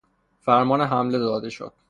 [0.41, 1.73] فرمان حمله داده شد